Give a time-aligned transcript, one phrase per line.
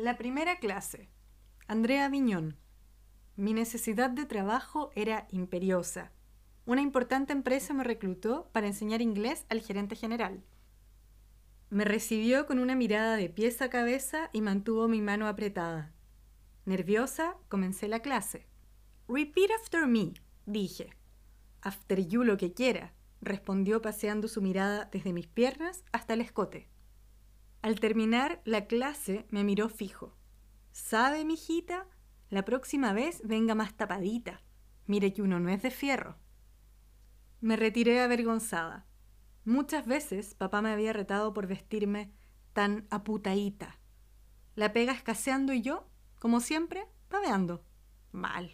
[0.00, 1.08] La primera clase.
[1.66, 2.56] Andrea Viñón.
[3.34, 6.12] Mi necesidad de trabajo era imperiosa.
[6.66, 10.44] Una importante empresa me reclutó para enseñar inglés al gerente general.
[11.68, 15.92] Me recibió con una mirada de pies a cabeza y mantuvo mi mano apretada.
[16.64, 18.46] Nerviosa, comencé la clase.
[19.08, 20.14] Repeat after me,
[20.46, 20.90] dije.
[21.60, 26.68] After you lo que quiera, respondió paseando su mirada desde mis piernas hasta el escote.
[27.62, 30.16] Al terminar la clase me miró fijo.
[30.72, 31.86] ¿Sabe, mijita?
[32.30, 34.42] La próxima vez venga más tapadita.
[34.86, 36.16] Mire que uno no es de fierro.
[37.40, 38.86] Me retiré avergonzada.
[39.44, 42.12] Muchas veces papá me había retado por vestirme
[42.52, 43.78] tan aputaíta.
[44.54, 45.88] La pega escaseando y yo,
[46.18, 47.64] como siempre, paveando.
[48.12, 48.50] Mal.